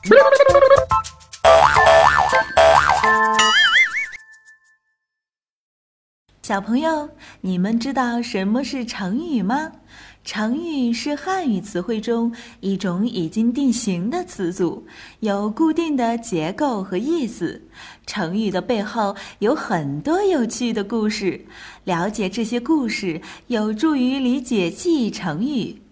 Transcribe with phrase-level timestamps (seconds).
[6.42, 7.10] 小朋友，
[7.42, 9.72] 你们知道什么是成语吗？
[10.24, 14.86] 成语是汉语词汇中一种已经定型的词组，
[15.20, 17.62] 有固定的结构和意思。
[18.06, 21.44] 成语的背后有很多有趣的故事，
[21.84, 25.82] 了解这些故事有助于理解记忆成语。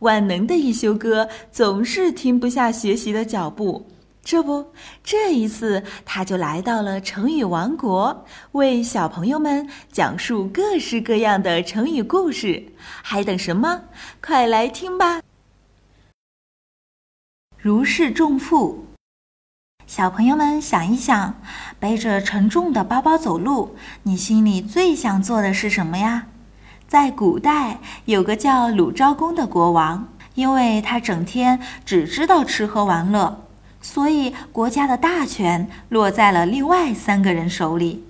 [0.00, 3.86] 万能的一休哥总是停不下学习的脚步。
[4.22, 4.72] 这不，
[5.02, 12.62] 这一次他就来到了成语王国，为小朋友们讲述各式各样的成语故事。
[13.02, 13.82] 还等什么？
[14.22, 15.22] 快来听吧！
[17.56, 18.84] 如释重负，
[19.86, 21.40] 小朋友们想一想，
[21.78, 26.26] 背着沉重的包包走路，你心里最想做的是什么呀？
[26.90, 33.44] 在古代，有个叫鲁昭公的国王，因为他整天只知道吃喝玩乐。
[33.80, 38.04] 所以，国家的大权落在了另外三个人手里。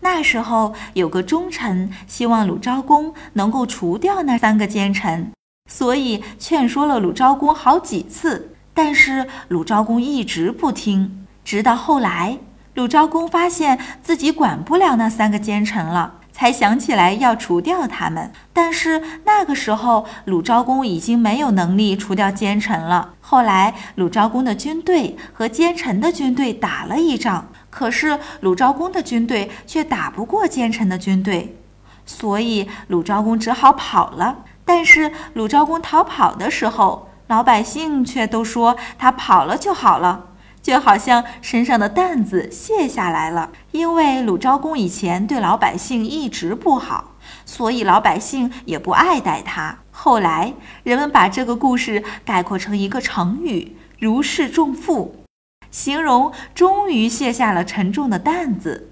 [0.00, 5.30] 那时候，有个忠臣希望鲁昭公能够除掉那三个奸臣，
[5.70, 11.26] 所以劝说了鲁昭公好几次，但是鲁昭公一直不听。
[11.44, 12.38] 直到后来，
[12.72, 16.15] 鲁昭公发现自己管不了那三个奸臣了。
[16.36, 23.14] 才想起来要除掉他们，但是那个时候鲁昭公已经没有能力除掉奸臣了。
[23.22, 31.56] 后来鲁昭公的军队和奸臣的军队打了一仗，可是鲁昭公的军队却打不过奸臣的军队，
[32.04, 34.44] 所以鲁昭公只好跑了。
[34.66, 40.26] 但是鲁昭公逃跑的时候，老百姓却都说他跑了就好了。
[40.66, 47.12] 就好像身上的担子卸下来了，因为鲁昭公以前对老百姓一直不好，
[47.44, 49.78] 所以老百姓也不爱戴他。
[49.92, 55.24] 后来人们把这个故事概括成一个成语“如释重负”，
[55.70, 58.88] 形容终于卸下了沉重的担子。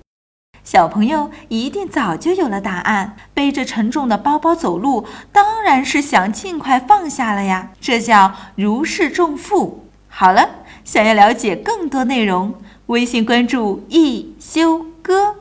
[0.63, 7.73] 小朋友一定早就有了答案，背着沉重的包包走路，当然是想尽快放下了呀。
[7.81, 9.89] 这叫“如释重负”。
[10.07, 10.61] 好了。
[10.85, 12.55] 想要了解更多内容，
[12.87, 15.35] 微信关注一休哥，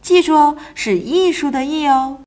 [0.00, 2.20] 记住哦，是艺术的艺哦。